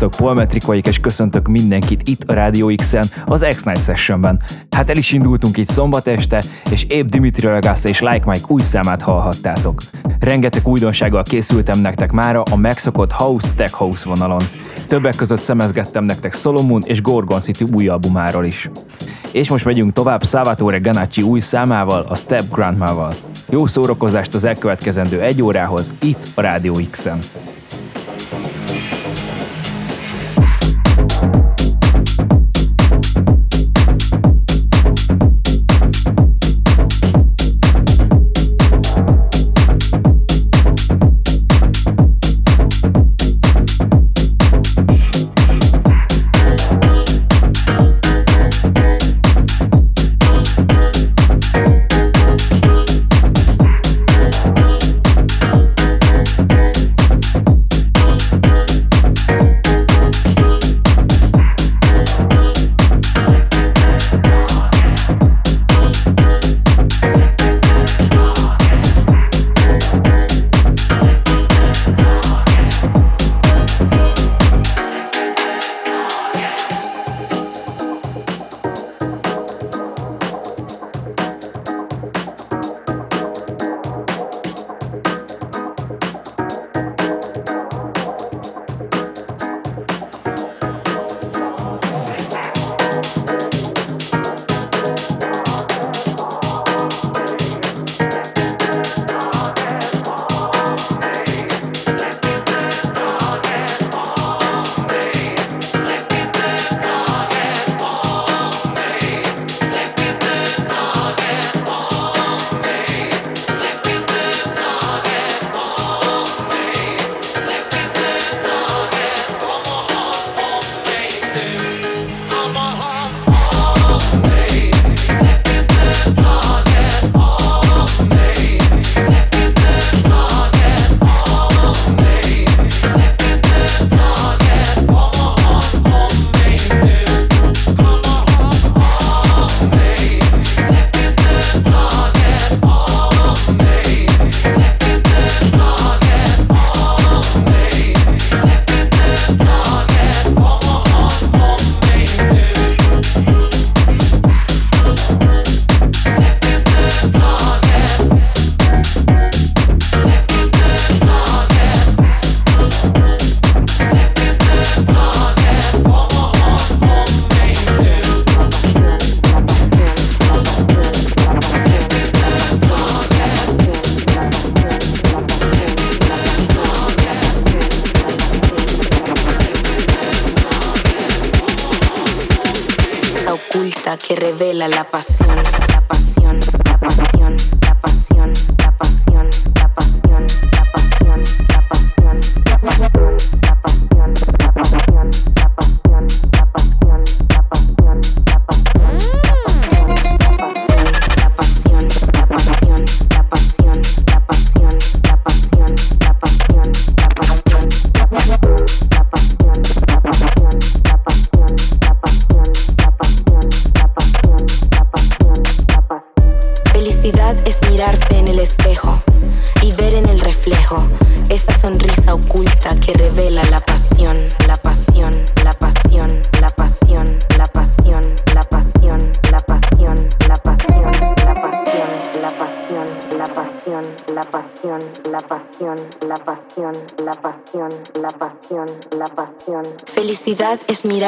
Sziasztok, 0.00 0.26
Paul 0.26 0.36
Metric 0.36 0.64
vagyok, 0.64 0.86
és 0.86 1.00
köszöntök 1.00 1.48
mindenkit 1.48 2.08
itt 2.08 2.22
a 2.22 2.34
Radio 2.34 2.74
X-en, 2.74 3.06
az 3.26 3.46
X-Night 3.54 3.82
Sessionben. 3.82 4.42
Hát 4.70 4.90
el 4.90 4.96
is 4.96 5.12
indultunk 5.12 5.56
itt 5.56 5.68
szombat 5.68 6.06
este, 6.06 6.42
és 6.70 6.84
épp 6.88 7.08
Dimitri 7.08 7.46
Ragassa 7.46 7.88
és 7.88 8.00
Like 8.00 8.22
Mike 8.24 8.44
új 8.46 8.62
számát 8.62 9.02
hallhattátok. 9.02 9.82
Rengeteg 10.20 10.68
újdonsággal 10.68 11.22
készültem 11.22 11.80
nektek 11.80 12.12
mára 12.12 12.42
a 12.42 12.56
megszokott 12.56 13.12
House 13.12 13.48
Tech 13.56 13.72
House 13.72 14.08
vonalon. 14.08 14.42
Többek 14.88 15.16
között 15.16 15.40
szemezgettem 15.40 16.04
nektek 16.04 16.34
Solomon 16.34 16.82
és 16.84 17.02
Gorgon 17.02 17.40
City 17.40 17.64
új 17.72 17.88
albumáról 17.88 18.44
is. 18.44 18.70
És 19.32 19.48
most 19.48 19.64
megyünk 19.64 19.92
tovább 19.92 20.24
Salvatore 20.24 20.78
Ganacci 20.78 21.22
új 21.22 21.40
számával, 21.40 22.04
a 22.08 22.16
Step 22.16 22.50
Grandmával. 22.50 23.14
Jó 23.48 23.66
szórakozást 23.66 24.34
az 24.34 24.44
elkövetkezendő 24.44 25.20
egy 25.20 25.42
órához, 25.42 25.92
itt 26.02 26.28
a 26.34 26.40
Radio 26.40 26.72
X-en. 26.90 27.18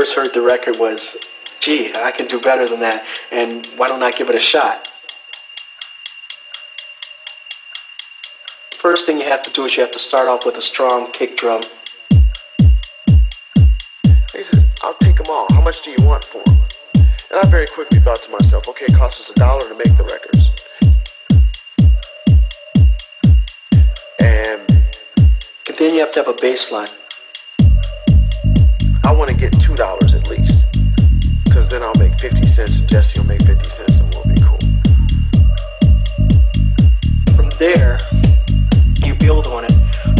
first 0.00 0.16
heard 0.16 0.32
the 0.32 0.40
record 0.40 0.76
was, 0.80 1.14
gee, 1.60 1.92
I 1.94 2.10
can 2.10 2.26
do 2.26 2.40
better 2.40 2.66
than 2.66 2.80
that, 2.80 3.04
and 3.30 3.66
why 3.76 3.86
don't 3.86 4.02
I 4.02 4.10
give 4.10 4.30
it 4.30 4.34
a 4.34 4.40
shot? 4.40 4.86
First 8.72 9.04
thing 9.04 9.20
you 9.20 9.26
have 9.26 9.42
to 9.42 9.52
do 9.52 9.66
is 9.66 9.76
you 9.76 9.82
have 9.82 9.90
to 9.90 9.98
start 9.98 10.26
off 10.26 10.46
with 10.46 10.56
a 10.56 10.62
strong 10.62 11.12
kick 11.12 11.36
drum. 11.36 11.60
He 14.32 14.42
says, 14.42 14.64
I'll 14.82 14.94
take 14.94 15.16
them 15.16 15.26
all. 15.28 15.46
How 15.52 15.60
much 15.60 15.82
do 15.82 15.90
you 15.90 15.98
want 16.00 16.24
for 16.24 16.42
them? 16.44 16.56
And 17.30 17.38
I 17.44 17.46
very 17.50 17.66
quickly 17.66 17.98
thought 17.98 18.22
to 18.22 18.30
myself, 18.30 18.68
okay, 18.70 18.86
it 18.86 18.94
costs 18.94 19.20
us 19.20 19.36
a 19.36 19.38
dollar 19.38 19.68
to 19.68 19.76
make 19.76 19.94
the 19.98 20.04
records. 20.04 20.48
And 24.22 25.76
then 25.76 25.92
you 25.92 26.00
have 26.00 26.12
to 26.12 26.20
have 26.20 26.28
a 26.28 26.38
bass 26.40 26.72
line. 26.72 26.88
I 29.20 29.22
want 29.24 29.34
to 29.34 29.50
get 29.50 29.60
two 29.60 29.76
dollars 29.76 30.14
at 30.14 30.30
least, 30.30 30.64
because 31.44 31.68
then 31.68 31.82
I'll 31.82 31.92
make 31.98 32.18
fifty 32.18 32.48
cents, 32.48 32.78
and 32.78 32.88
Jesse 32.88 33.20
will 33.20 33.26
make 33.26 33.42
fifty 33.42 33.68
cents, 33.68 34.00
and 34.00 34.08
we'll 34.14 34.24
be 34.24 34.40
cool. 34.40 34.56
From 37.36 37.50
there, 37.58 37.98
you 39.04 39.14
build 39.16 39.46
on 39.48 39.66
it. 39.66 39.72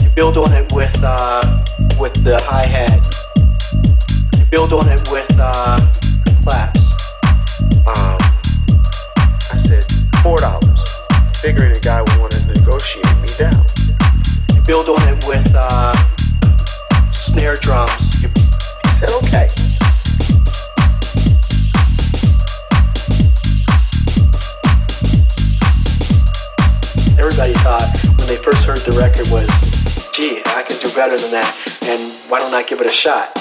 You 0.03 0.11
build 0.11 0.37
on 0.37 0.53
it 0.53 0.71
with 0.75 0.95
uh, 1.03 1.41
with 1.99 2.13
the 2.25 2.39
hi 2.45 2.67
hat. 2.67 3.01
You 4.37 4.45
build 4.51 4.75
on 4.75 4.87
it 4.91 5.01
with 5.11 5.33
uh, 5.41 5.79
claps. 6.45 6.93
Um, 7.89 8.21
I 9.49 9.57
said 9.57 9.83
four 10.23 10.37
dollars, 10.37 11.01
figuring 11.41 11.73
the 11.73 11.81
guy 11.83 12.03
would 12.03 12.21
want 12.21 12.33
to 12.33 12.47
negotiate 12.53 13.17
me 13.25 13.29
down. 13.39 13.65
You 14.55 14.61
build 14.67 14.91
on 14.91 15.09
it 15.09 15.25
with 15.27 15.51
uh, 15.57 15.95
snare 17.13 17.57
drums. 17.57 18.00
Better 31.01 31.17
than 31.17 31.31
that, 31.31 31.49
and 31.89 32.31
why 32.31 32.39
don't 32.39 32.53
I 32.53 32.63
give 32.69 32.79
it 32.83 32.87
a 32.87 32.91
shot? 32.91 33.40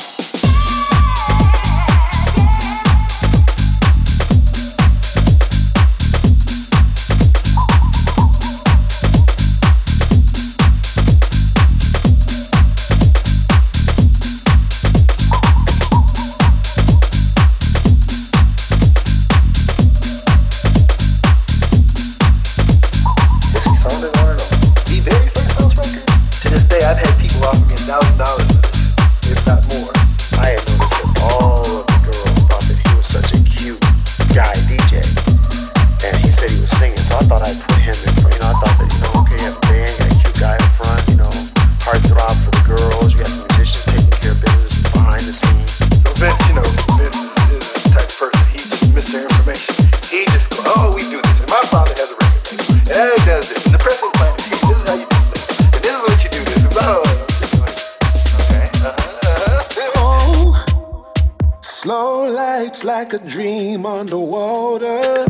Slow 61.82 62.30
lights 62.30 62.84
like 62.84 63.14
a 63.14 63.20
dream 63.20 63.86
underwater. 63.86 65.26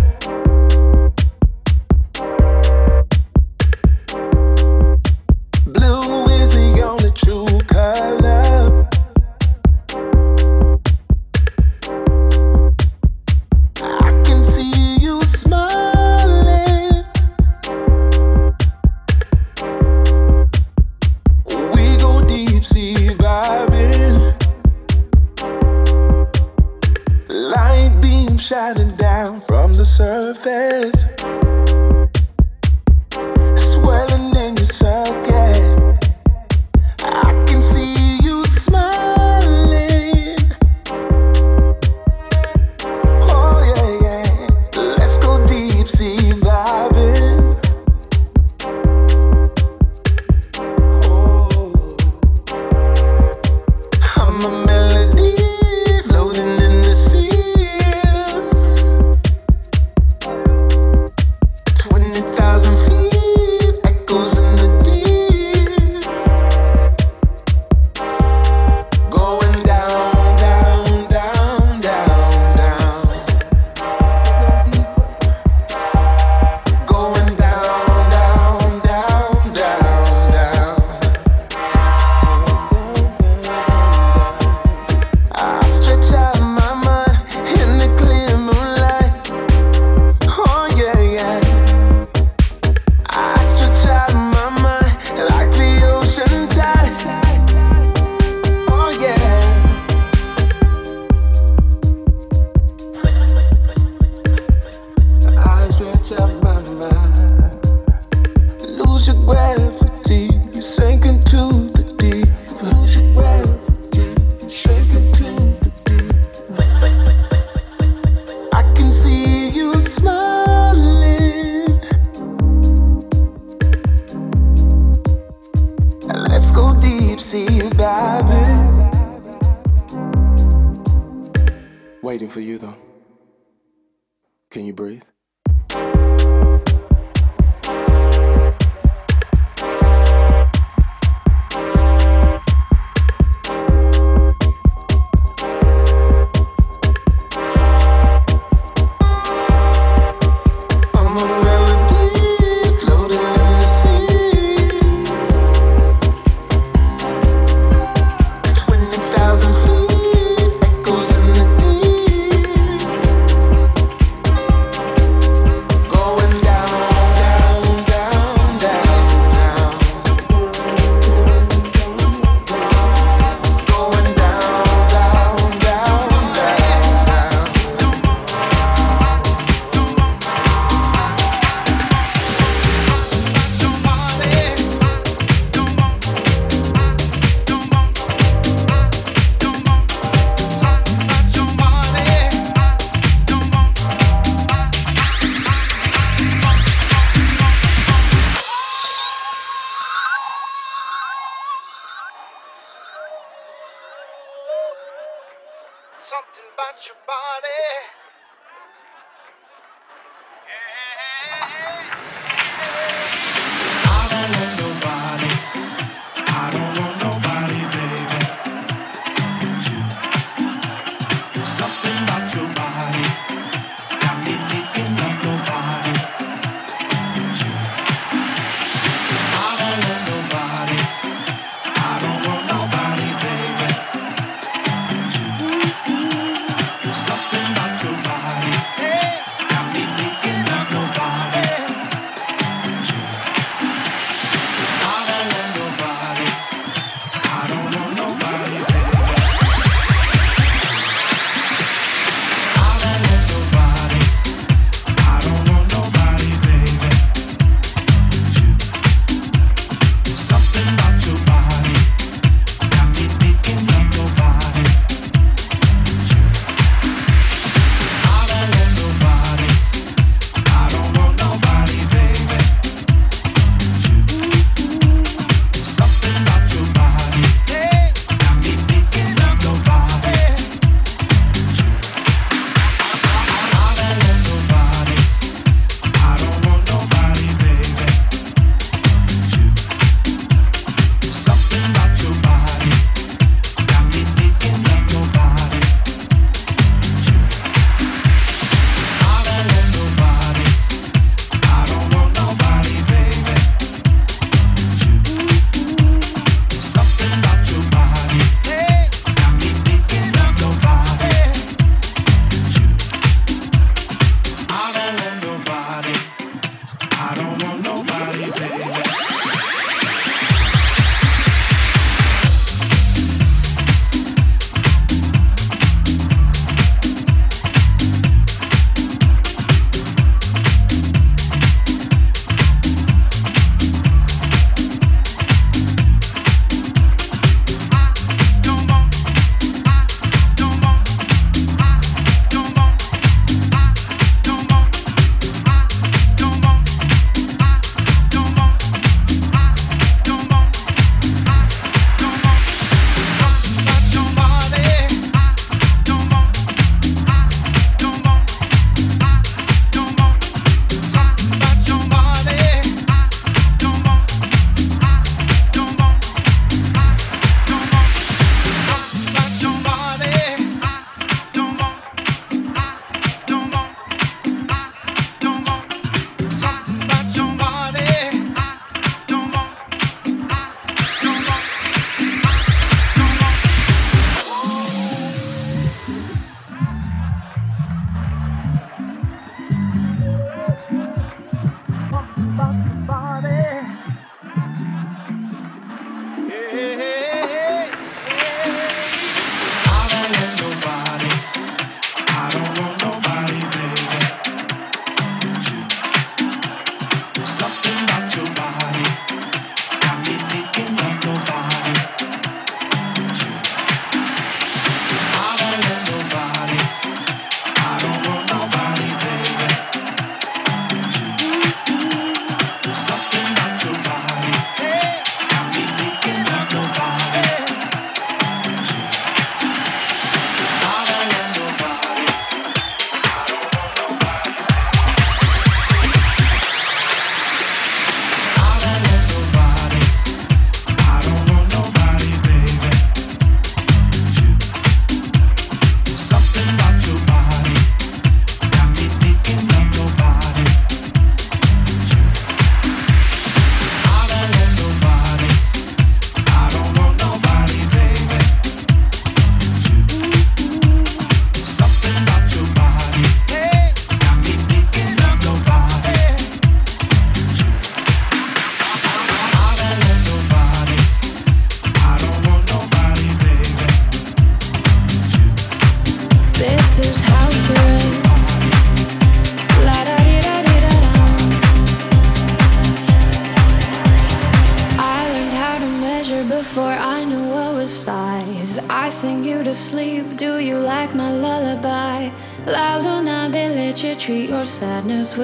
should 109.09 109.25
go 109.25 109.38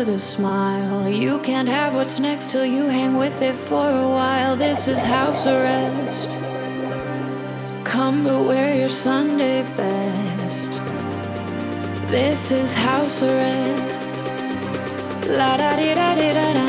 with 0.05 0.15
a 0.15 0.19
smile. 0.19 1.09
You 1.09 1.39
can't 1.39 1.67
have 1.67 1.95
what's 1.95 2.19
next 2.19 2.49
till 2.49 2.65
you 2.65 2.85
hang 2.85 3.17
with 3.17 3.41
it 3.41 3.55
for 3.55 3.89
a 3.89 4.09
while. 4.09 4.55
This 4.55 4.87
is 4.87 5.03
house 5.03 5.47
arrest. 5.47 6.29
Come 7.83 8.23
but 8.23 8.45
wear 8.45 8.75
your 8.75 8.89
Sunday 8.89 9.63
best. 9.77 10.71
This 12.11 12.51
is 12.51 12.73
house 12.73 13.21
arrest. 13.21 14.11
La 15.27 15.57
da 15.57 15.75
di 15.75 15.93
da 15.93 16.15
di 16.15 16.29
da 16.37 16.53
da. 16.57 16.67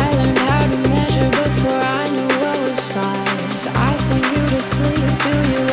I 0.00 0.04
learned 0.18 0.38
how 0.38 0.62
to 0.72 0.78
measure 0.94 1.30
before 1.44 1.82
I 2.00 2.04
knew 2.14 2.30
what 2.42 2.56
was 2.64 2.78
size. 2.94 3.66
I 3.88 3.96
sing 4.06 4.24
you 4.34 4.44
to 4.54 4.62
sleep. 4.72 5.10
Do 5.26 5.34
you 5.52 5.67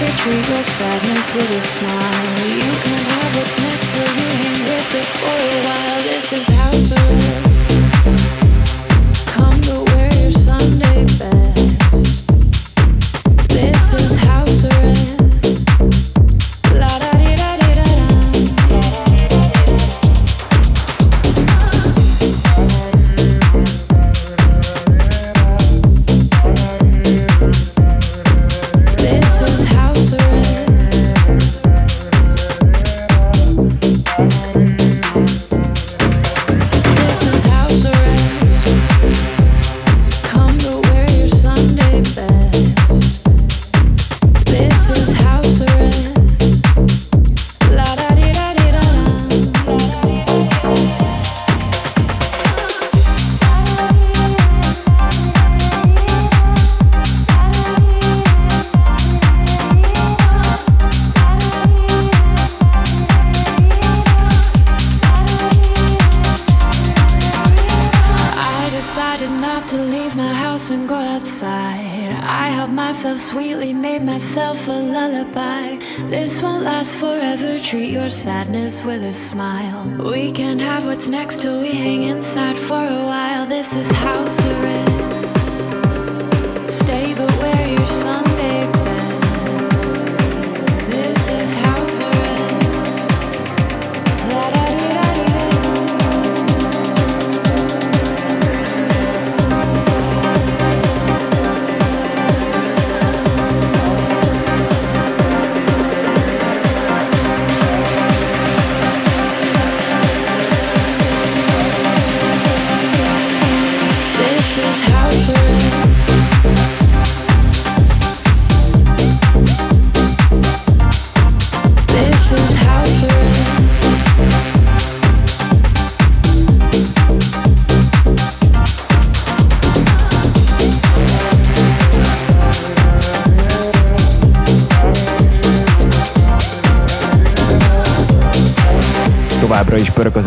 you 0.00 0.06
treat 0.16 0.48
your 0.48 0.64
sadness 0.64 1.34
with 1.34 1.50
a 1.50 1.60
smile. 1.60 2.48
You 2.48 2.72
can 2.84 3.00
have 3.04 3.36
what's 3.36 3.60
next 3.60 3.92
till 3.92 4.10
you 4.16 4.28
hang 4.40 4.60
with 4.64 4.94
it 4.94 5.08
for 5.20 5.36
a 5.36 5.60
while. 5.66 6.00
This 6.00 6.32
is 6.32 6.46
house 6.56 6.92
arrest. 6.92 7.49
This 34.18 34.49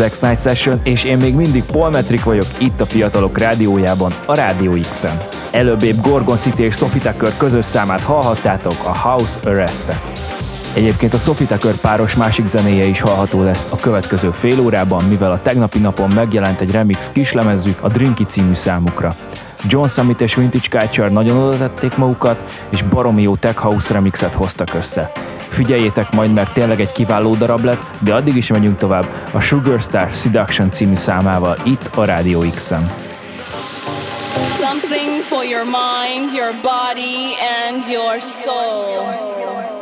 az 0.03 0.09
X-Night 0.09 0.41
Session, 0.41 0.79
és 0.83 1.03
én 1.03 1.17
még 1.17 1.35
mindig 1.35 1.63
Paul 1.63 1.89
Metric 1.89 2.23
vagyok 2.23 2.45
itt 2.57 2.81
a 2.81 2.85
Fiatalok 2.85 3.37
Rádiójában, 3.37 4.13
a 4.25 4.35
Rádió 4.35 4.71
X-en. 4.89 5.21
Előbbébb 5.51 6.01
Gorgon 6.01 6.37
City 6.37 6.63
és 6.63 6.75
Sophie 6.75 7.01
Tucker 7.01 7.37
közös 7.37 7.65
számát 7.65 8.01
hallhattátok, 8.01 8.75
a 8.83 8.97
House 8.97 9.39
Arrestet. 9.45 10.11
Egyébként 10.75 11.13
a 11.13 11.17
Sophie 11.17 11.47
Tucker 11.47 11.75
páros 11.75 12.15
másik 12.15 12.47
zenéje 12.47 12.85
is 12.85 13.01
hallható 13.01 13.43
lesz 13.43 13.67
a 13.69 13.75
következő 13.75 14.29
fél 14.29 14.59
órában, 14.59 15.03
mivel 15.03 15.31
a 15.31 15.41
tegnapi 15.41 15.79
napon 15.79 16.09
megjelent 16.09 16.59
egy 16.59 16.71
remix 16.71 17.09
kislemezük 17.13 17.77
a 17.81 17.87
Drinky 17.87 18.23
című 18.23 18.53
számukra. 18.53 19.15
John 19.67 19.87
Summit 19.87 20.21
és 20.21 20.35
Vintage 20.35 20.67
Culture 20.69 21.09
nagyon 21.09 21.37
oda 21.37 21.57
tették 21.57 21.97
magukat, 21.97 22.37
és 22.69 22.81
baromi 22.81 23.21
jó 23.21 23.35
tech 23.35 23.57
house 23.57 23.93
remixet 23.93 24.33
hoztak 24.33 24.73
össze. 24.73 25.11
Figyeljétek 25.53 26.11
majd, 26.11 26.33
mert 26.33 26.53
tényleg 26.53 26.79
egy 26.79 26.91
kiváló 26.91 27.35
darab 27.35 27.63
lett, 27.63 27.81
de 27.99 28.13
addig 28.13 28.35
is 28.35 28.47
megyünk 28.47 28.77
tovább 28.77 29.05
a 29.31 29.39
Sugar 29.39 29.81
Star 29.81 30.09
Seduction 30.13 30.71
című 30.71 30.95
számával 30.95 31.57
itt 31.63 31.89
a 31.95 32.05
Rádió 32.05 32.45
X-en. 32.55 32.91
Something 34.59 35.21
for 35.21 35.43
your 35.43 35.63
mind, 35.63 36.31
your 36.33 36.53
body, 36.61 37.35
and 37.67 37.83
your 37.89 38.19
soul. 38.19 39.72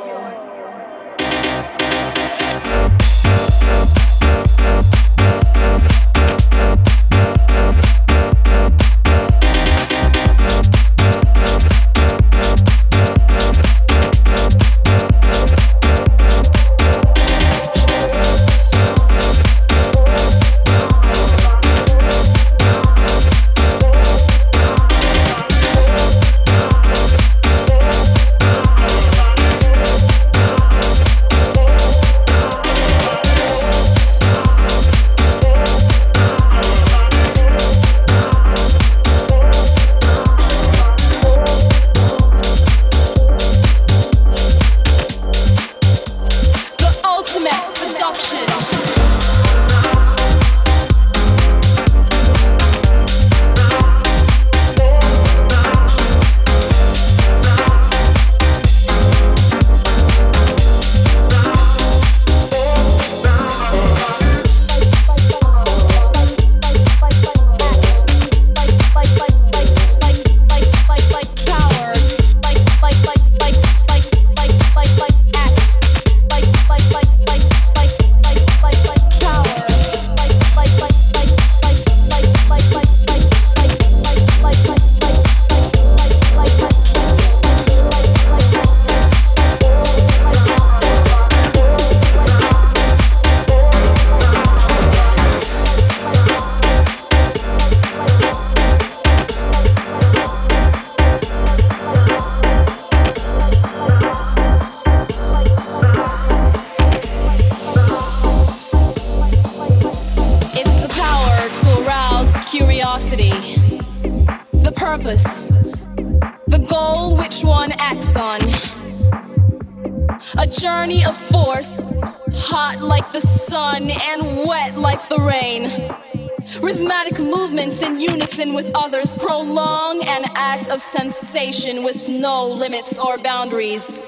Sensation 131.32 131.86
with 131.86 132.10
no 132.10 132.46
limits 132.46 133.00
or 133.00 133.18
boundaries. 133.18 134.02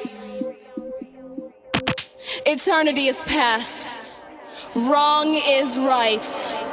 Eternity 2.45 3.07
is 3.07 3.23
past, 3.23 3.87
wrong 4.75 5.33
is 5.33 5.79
right. 5.79 6.72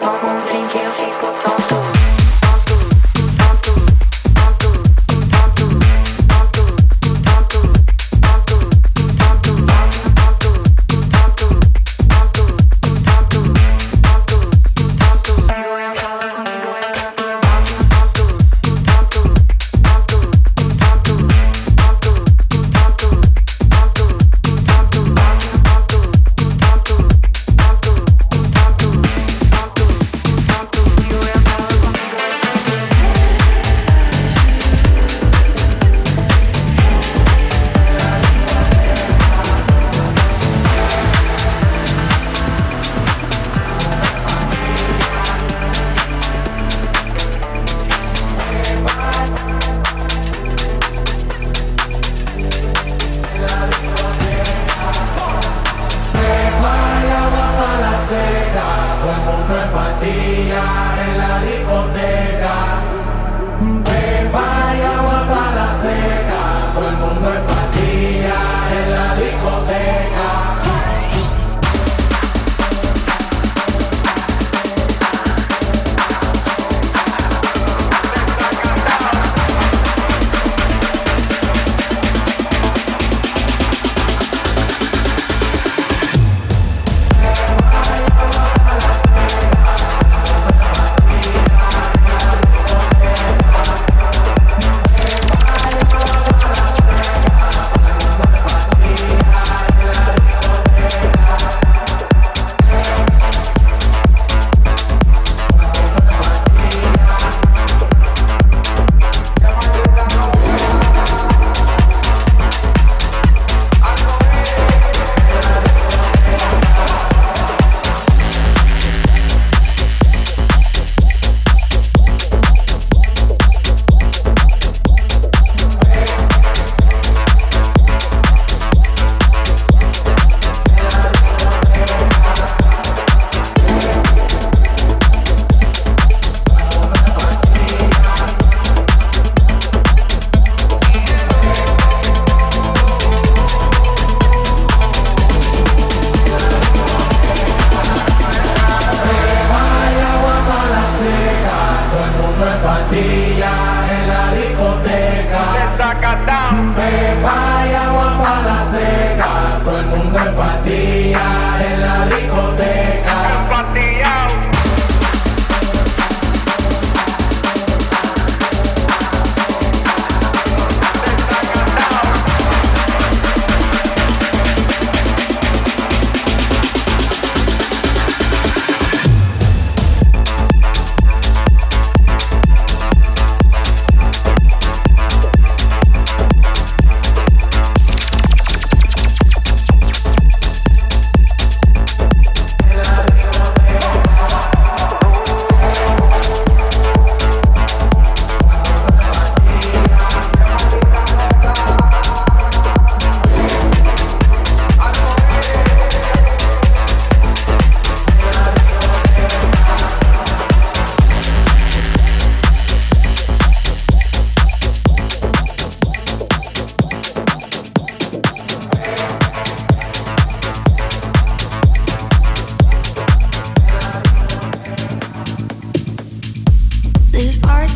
Toma 0.00 0.32
um 0.32 0.40
drink, 0.40 0.78
eu 0.78 0.90
fico 0.92 1.29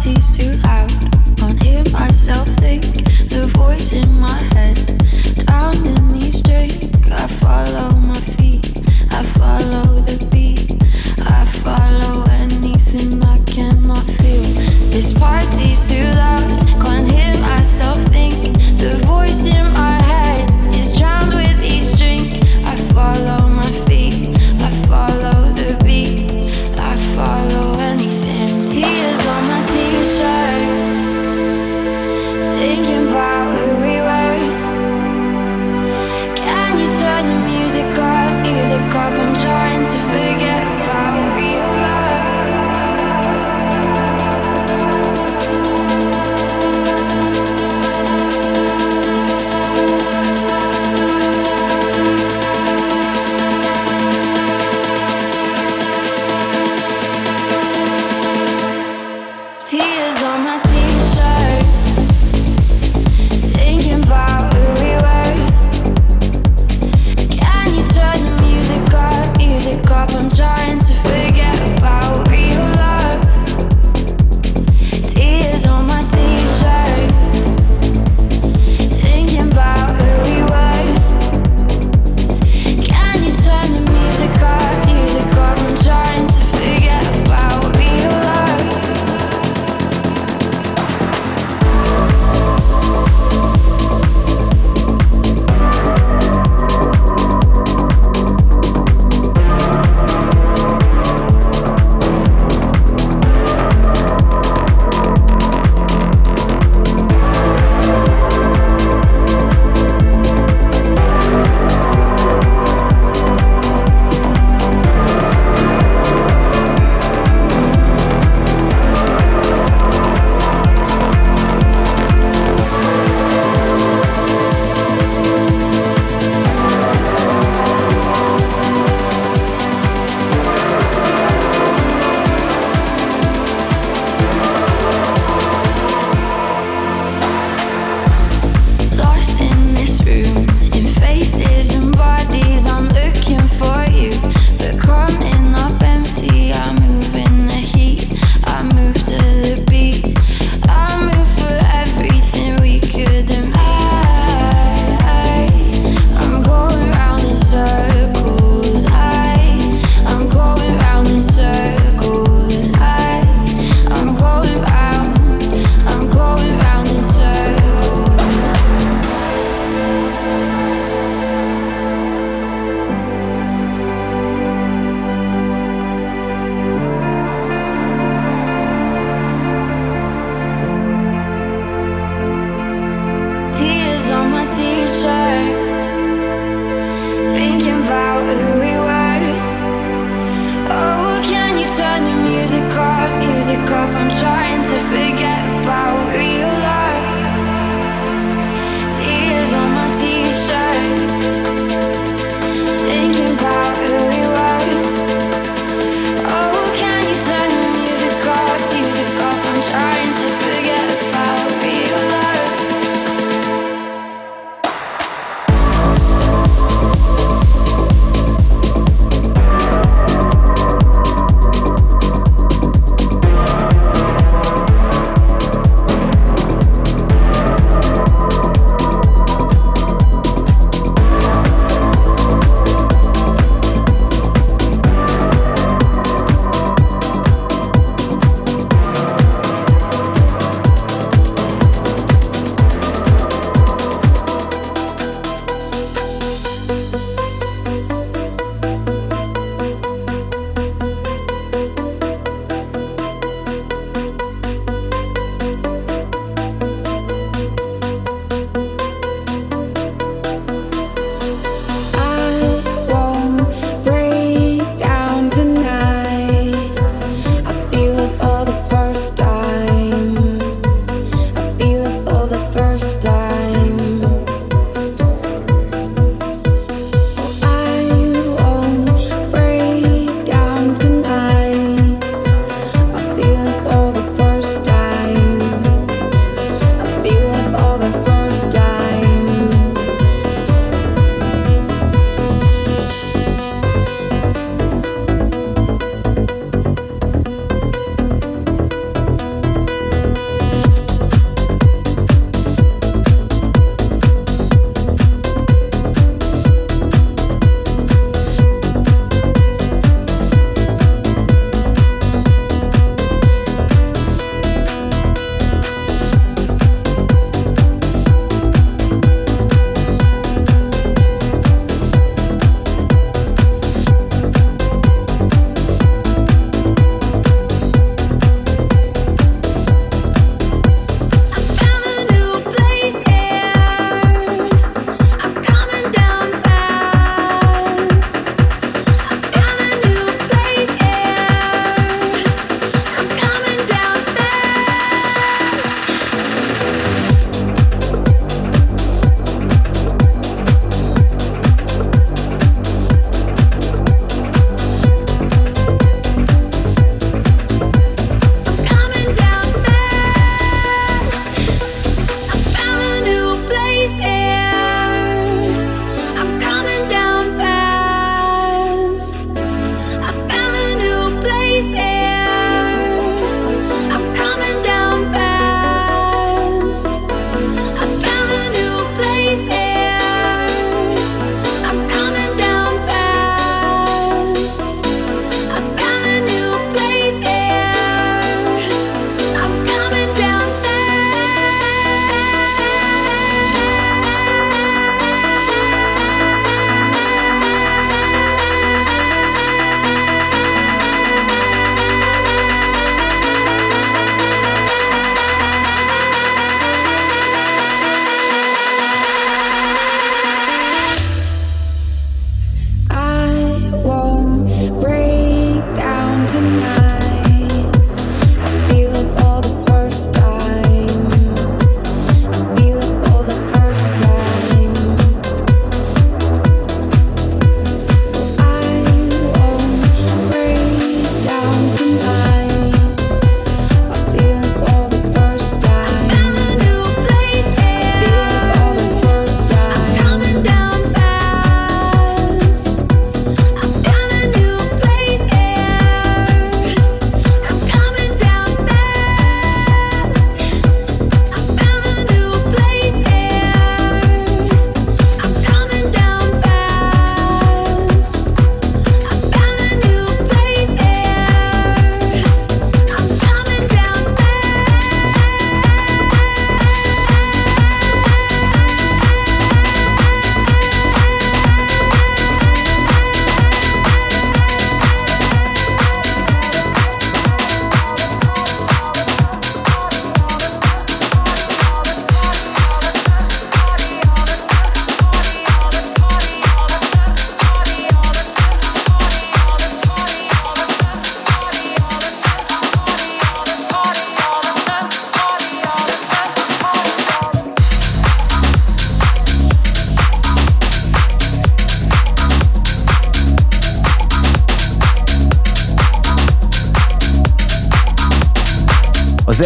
I'm 0.07 0.19
trying 5.47 5.85
to 5.85 6.14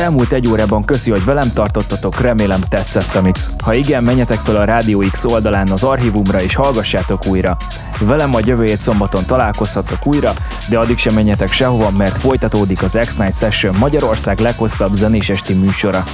elmúlt 0.09 0.33
egy 0.33 0.49
órában 0.49 0.85
köszi, 0.85 1.11
hogy 1.11 1.25
velem 1.25 1.53
tartottatok, 1.53 2.21
remélem 2.21 2.61
tetszett 2.69 3.15
a 3.15 3.21
mix. 3.21 3.49
Ha 3.65 3.75
igen, 3.75 4.05
menjetek 4.05 4.39
fel 4.39 4.57
a 4.57 4.65
Rádió 4.65 5.05
X 5.11 5.25
oldalán 5.25 5.71
az 5.71 5.83
archívumra 5.83 6.43
és 6.43 6.55
hallgassátok 6.55 7.27
újra. 7.27 7.57
Velem 8.01 8.35
a 8.35 8.39
jövő 8.45 8.65
hét 8.65 8.81
szombaton 8.81 9.25
találkozhatok 9.27 10.07
újra, 10.07 10.33
de 10.69 10.79
addig 10.79 10.99
sem 10.99 11.15
menjetek 11.15 11.53
sehova, 11.53 11.91
mert 11.91 12.19
folytatódik 12.19 12.83
az 12.83 12.99
X-Night 13.07 13.37
Session 13.37 13.75
Magyarország 13.79 14.39
leghosszabb 14.39 14.95
zenés 14.95 15.29
esti 15.29 15.55
műsora. 15.55 16.05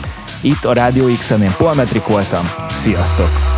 Itt 0.40 0.64
a 0.64 0.72
Rádió 0.72 1.06
X-en 1.18 1.42
én 1.42 1.54
Paul 1.56 1.74
Metrik 1.74 2.06
voltam. 2.06 2.50
Sziasztok! 2.68 3.53